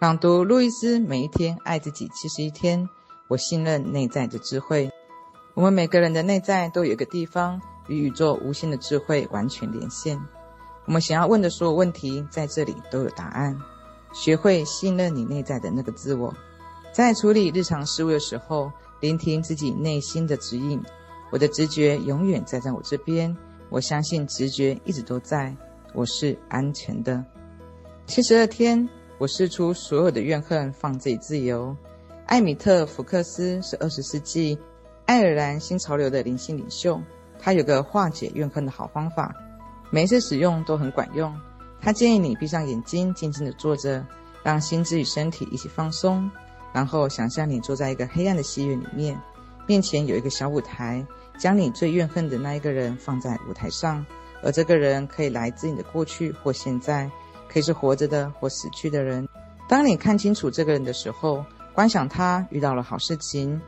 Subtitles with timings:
[0.00, 2.88] 朗读路易斯，每一天爱自己七十一天。
[3.26, 4.88] 我信任内在的智慧。
[5.54, 10.16] 我们每个人的内在都有一个地方与宇宙无限的智慧完全连线。
[10.84, 13.60] 我们想要问的所有问题，在这里都有答案。
[14.12, 16.32] 学会信任你内在的那个自我，
[16.92, 20.80] 在处理日常事务的时候，聆听自己内心的指引。
[21.30, 23.36] 我的直觉永远站在我这边，
[23.68, 25.56] 我相信直觉一直都在，
[25.92, 27.24] 我是安全的。
[28.06, 28.88] 七十二天。
[29.18, 31.76] 我释出所有的怨恨，放自己自由。
[32.26, 34.56] 艾米特·福克斯是二十世纪
[35.06, 37.00] 爱尔兰新潮流的灵性领袖。
[37.40, 39.34] 他有个化解怨恨的好方法，
[39.90, 41.34] 每一次使用都很管用。
[41.80, 44.04] 他建议你闭上眼睛，静静地坐着，
[44.42, 46.30] 让心智与身体一起放松，
[46.72, 49.20] 然后想象你坐在一个黑暗的戏院里面，
[49.66, 51.04] 面前有一个小舞台，
[51.38, 54.04] 将你最怨恨的那一个人放在舞台上，
[54.42, 57.10] 而这个人可以来自你的过去或现在。
[57.48, 59.28] 可以是活着的或死去的人。
[59.68, 63.60] 当你看清楚这个人的时候，观想他遇到了好事情，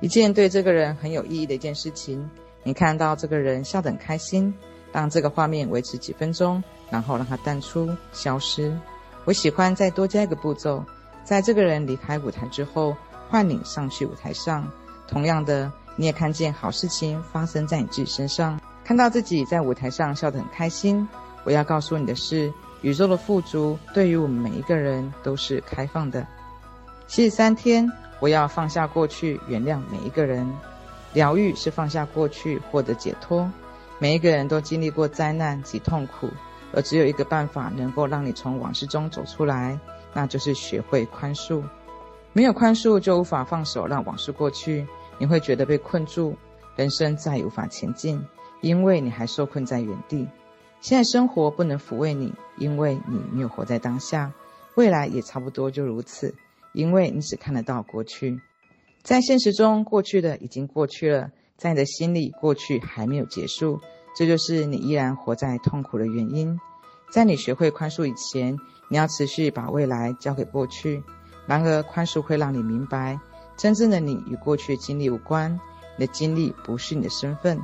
[0.00, 2.28] 一件对这个人很有意义的一件事情。
[2.62, 4.52] 你看到这个人笑得很开心，
[4.92, 8.76] 让这个画面维持几分钟，然后让它淡出、消失。
[9.24, 10.84] 我喜欢再多加一个步骤，
[11.24, 12.96] 在这个人离开舞台之后，
[13.28, 14.68] 换你上去舞台上。
[15.06, 21.08] 同样的，你也看见好事情发生在你自己身上，看到自己在舞台上笑得很开心。
[21.44, 22.52] 我要告诉你的是。
[22.82, 26.26] 宇宙的富足对于我们每一个人都是开放的。
[27.06, 30.46] 七十三天，我要放下过去，原谅每一个人。
[31.12, 33.50] 疗愈是放下过去，获得解脱。
[33.98, 36.28] 每一个人都经历过灾难及痛苦，
[36.74, 39.78] 而只有一个办法能够让你从往事中走出来，
[40.12, 41.62] 那就是学会宽恕。
[42.34, 44.86] 没有宽恕，就无法放手让往事过去。
[45.18, 46.36] 你会觉得被困住，
[46.76, 48.22] 人生再也无法前进，
[48.60, 50.28] 因为你还受困在原地。
[50.80, 54.32] 现在生活不能抚慰你，因为你没有活在当下。
[54.76, 56.34] 未来也差不多就如此，
[56.72, 58.40] 因为你只看得到过去。
[59.02, 63.80] 在现实中，过去的已经过去了，在你的心里，过去还没有结束。
[64.14, 66.58] 这就是你依然活在痛苦的原因。
[67.10, 68.58] 在你学会宽恕以前，
[68.88, 71.02] 你要持续把未来交给过去。
[71.46, 73.18] 然而，宽恕会让你明白，
[73.56, 75.58] 真正的你与过去的经历无关。
[75.96, 77.60] 你的经历不是你的身份。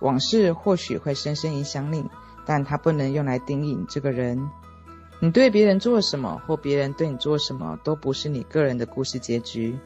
[0.00, 2.08] 往事或许会深深影响你。
[2.46, 4.48] 但它不能用来定义你这个人。
[5.18, 9.76] 你对别人做了什么，或别人对你做什么，都不是你个人的故事结局。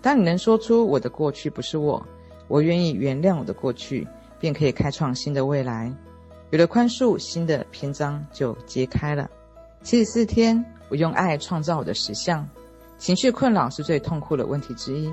[0.00, 2.06] 当你能说出“我的过去不是我，
[2.48, 4.06] 我愿意原谅我的过去”，
[4.38, 5.92] 便可以开创新的未来。
[6.50, 9.28] 有了宽恕，新的篇章就揭开了。
[9.82, 12.46] 七十四天，我用爱创造我的实相。
[12.98, 15.10] 情绪困扰是最痛苦的问题之一。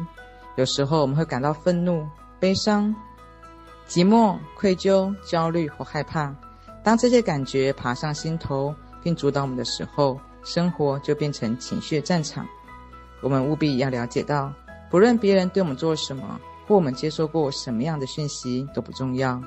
[0.58, 2.06] 有时候我们会感到愤怒、
[2.40, 2.94] 悲伤、
[3.88, 6.36] 寂寞、愧疚、焦虑或害怕。
[6.84, 12.48] 当这些感觉爬上心头并主导我们的时候，生活就变成情绪战场。
[13.22, 14.52] 我们务必要了解到，
[14.90, 19.42] 不论别人对我们做什么，或我们接受过什么样的讯息都不重要。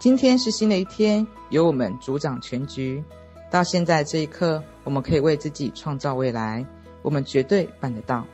[0.00, 3.02] 今天是新的一天，由我们主掌全局。
[3.50, 6.66] 到现在这一刻，我们可以为自己创造未来，
[7.02, 8.26] 我们绝对办得到，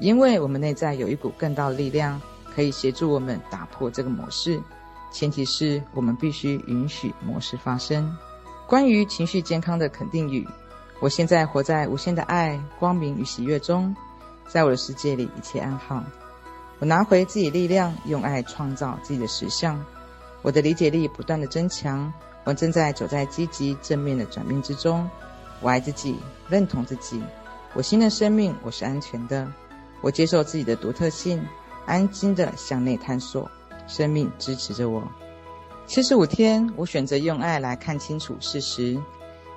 [0.00, 2.18] 因为我们内在有一股更大的力量，
[2.54, 4.58] 可以协助我们打破这个模式。
[5.14, 8.14] 前提是我们必须允许模式发生。
[8.66, 10.44] 关于情绪健康的肯定语：
[10.98, 13.94] 我现在活在无限的爱、光明与喜悦中，
[14.48, 16.02] 在我的世界里一切安好。
[16.80, 19.80] 我拿回自己力量，用爱创造自己的实相。
[20.42, 25.08] 我的理解力不断的增强，我正在走在积极正面的转变之中。
[25.60, 27.22] 我爱自己，认同自己。
[27.72, 29.48] 我新的生命，我是安全的。
[30.00, 31.40] 我接受自己的独特性，
[31.86, 33.48] 安静的向内探索。
[33.86, 35.02] 生命支持着我。
[35.86, 38.98] 七十五天，我选择用爱来看清楚事实。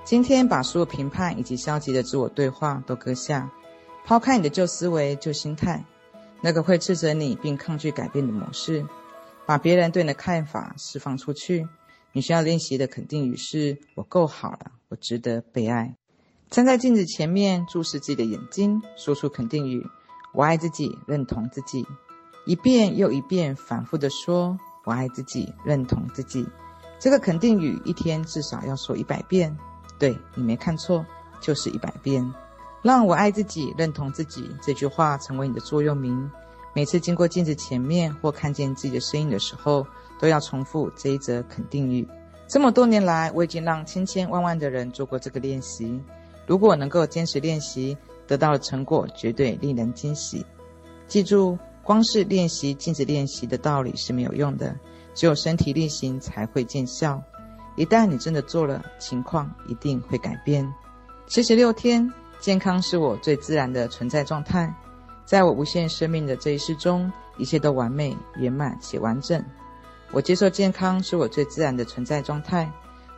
[0.04, 3.52] 今天，把所有评判以及消极的自我对话都搁下，
[4.06, 5.84] 抛开你的旧思维、旧心态，
[6.42, 8.86] 那个会斥责你并抗拒改变的模式，
[9.46, 11.68] 把别人对你的看法释放出去。
[12.14, 15.96] 你需要练习的肯定语是：我够好了，我值得被爱。
[16.50, 19.86] 站在镜子前面，注视自己的眼睛，说出肯定语：
[20.34, 21.86] 我爱自己，认同自己。
[22.48, 26.48] 一遍又一遍反复地说：“我爱自己，认同自己。”
[26.98, 29.54] 这个肯定语一天至少要说一百遍。
[30.00, 31.06] 对，你没看错，
[31.42, 32.34] 就是一百遍。
[32.82, 36.32] 让我爱自己，认同自己这句话成为你的座右铭。
[36.74, 39.86] 每次经过镜子前面或看见自己的身影的时候，
[40.18, 42.08] 都要重复这一则肯定语。
[42.48, 46.02] 这么多年来，我已经让千千万万的人做过这个练习。
[46.46, 50.46] 如果能够坚持练习，得到的成果绝对令人惊喜。
[51.10, 51.60] 记住。
[51.88, 54.76] 光是练习禁止练习的道理是没有用的，
[55.14, 57.24] 只有身体力行才会见效。
[57.78, 60.70] 一旦你真的做了，情况一定会改变。
[61.28, 62.12] 七十六天，
[62.42, 64.76] 健康是我最自然的存在状态。
[65.24, 69.42] 在我无限生命的这一世中，一切都完美、圆满且完整。
[70.12, 72.70] 我接受健康是我最自然的存在状态。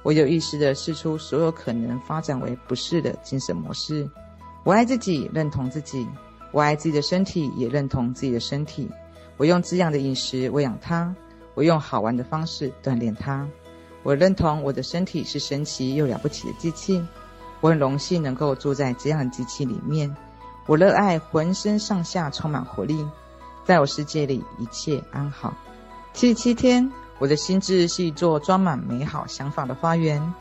[0.04, 4.08] 我有意识地试出所有可能发展为不适的精神模式。
[4.64, 6.08] 我爱自己，认同自己。
[6.52, 8.90] 我爱自己的身体，也认同自己的身体。
[9.38, 11.16] 我用滋养的饮食喂养它。
[11.56, 13.48] 我用好玩的方式锻炼它。
[14.04, 17.04] 我认同我的身体是神奇又了不起的机器。
[17.62, 20.16] 我很荣幸能够住在这样的机器里面。
[20.66, 23.06] 我热爱浑身上下充满活力。
[23.66, 25.54] 在我世界里，一切安好。
[26.14, 26.90] 七十七天。
[27.20, 30.34] 我的心智是一座装满美好想法的花园。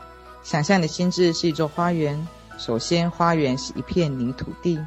[0.43, 2.25] 想象你的心智是一座花园。
[2.57, 4.79] 首先，花园是一片泥土地，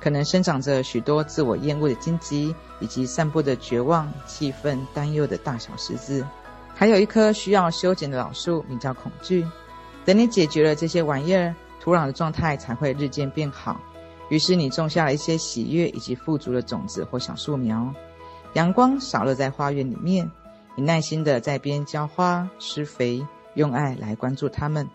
[0.00, 6.26] 可能生长着许多自我厌恶的荆棘，以及散布的绝望、气愤、担忧的大小十字。
[6.74, 9.46] 还有一棵需要修剪的老树，名叫恐惧。
[10.04, 13.80] 等你解决了这些玩意儿，土壤的状态才会日渐变好。
[14.28, 17.92] 于是，你种下了一些喜悦以及富足的种子或小树苗。
[18.54, 20.30] 阳光洒落在花园里面。
[20.76, 24.88] 你耐心地在边浇花、施肥，用爱来关注它们。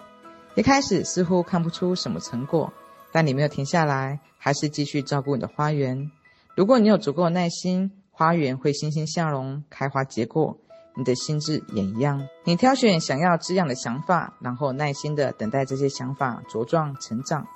[0.56, 2.72] 一开始似乎看不出什么成果，
[3.13, 6.12] 但你没有停下来，还是继续照顾你的花园。
[6.56, 10.57] 如果你有足够的耐心，花园会欣欣向荣、开花结果。
[10.95, 12.27] 你的心智也一样。
[12.44, 17.48] 你挑选想要滋养的想法，然后耐心地等待这些想法茁壮成长，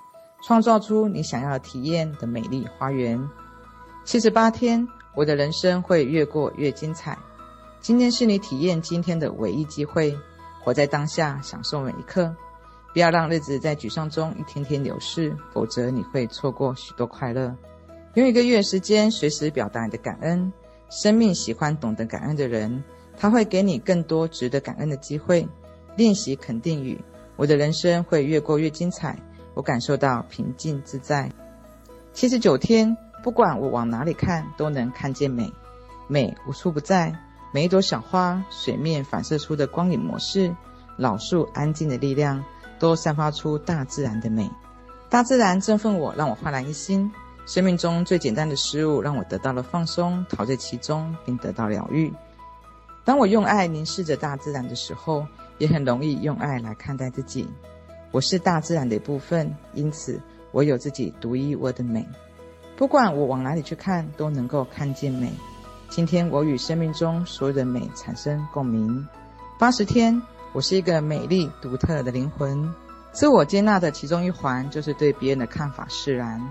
[0.43, 3.29] 创造出你想要体验的美丽花园。
[4.05, 7.17] 七十八天，我的人生会越过越精彩。
[7.79, 10.17] 今天是你体验今天的唯一机会，
[10.63, 12.35] 活在当下，享受每一刻，
[12.97, 17.55] 不要让日子在沮丧中一天天流逝，否则你会错过许多快乐。
[18.15, 20.51] 用一个月时间，随时表达你的感恩。
[20.89, 22.83] 生命喜欢懂得感恩的人，
[23.15, 25.47] 他会给你更多值得感恩的机会。
[25.95, 26.99] 练习肯定语：
[27.35, 29.15] 我的人生会越过越精彩，
[29.53, 31.31] 我感受到平静自在。
[32.13, 35.53] 七十九天，不管我往哪里看，都能看见美，
[36.07, 37.15] 美无处不在。
[37.53, 40.55] 每一朵小花，水面反射出的光影模式，
[40.95, 42.43] 老树安静的力量，
[42.79, 44.49] 都散发出大自然的美。
[45.09, 47.11] 大自然振奋我，让我焕然一新。
[47.45, 52.13] 生命中最简单的事物，让我得到了放松，陶醉其中，并得到疗愈。
[53.05, 55.25] 当我用爱凝视着大自然的时候，
[55.57, 57.47] 也很容易用爱来看待自己。
[58.11, 60.19] 我是大自然的一部分，因此
[60.51, 62.05] 我有自己独一无二的美。
[62.75, 65.31] 不管我往哪里去看，都能够看见美。
[65.89, 69.07] 今天我与生命中所有的美产生共鸣。
[69.57, 70.21] 八十天，
[70.53, 72.73] 我是一个美丽独特的灵魂。
[73.11, 76.41] 自我接纳的其中一环就是对别人的看法释然。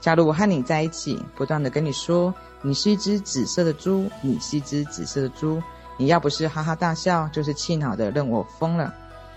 [0.00, 5.62] 假如我和你在一起，不断地跟你说你是一只紫色的猪，你是一只紫色的猪，
[5.96, 8.92] 你要不是哈哈大笑，就是气恼的认我疯了。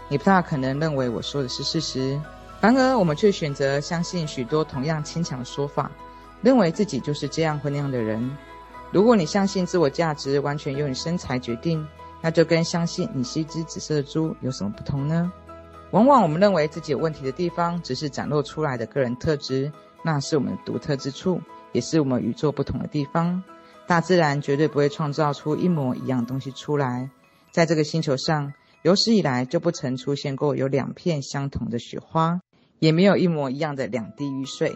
[0.10, 2.20] 你不大可能认为我说的是事实。
[2.60, 5.92] 然而，我们却选择相信许多同样牵强的说法，
[6.42, 8.36] 认为自己就是这样或那样的人。
[8.92, 11.86] 如果你相信自我价值完全由你身材决定，
[12.22, 15.32] 那就跟相信你是一只紫色的猪有什么不同呢？
[15.92, 19.72] 往往我们认为自己有问题的地方，只是展露出来的个人特质，
[20.04, 21.42] 那是我们独特之处，
[21.72, 23.42] 也是我们与众不同的地方。
[23.86, 27.10] 大自然绝对不会创造出一模一样东西出来，
[27.52, 32.42] 在这个星球上，有史以来就不曾出现过有两片相同的雪花，
[32.80, 34.76] 也没有一模一样的两滴雨水。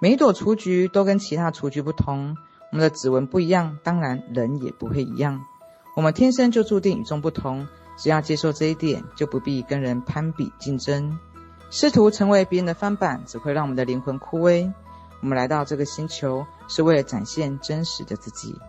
[0.00, 2.36] 每一朵雏菊都跟其他雏菊不同。
[2.70, 5.40] 我们的指纹不一样，当然人也不会一样。
[5.94, 11.18] 我们天生就注定与众不同，只要接受这一点，就不必跟人攀比竞争。
[11.70, 14.72] 试图成为别人的翻版，只会让我们的灵魂枯萎。
[15.20, 18.60] 我们来到这个星球，是为了展现真实的自己。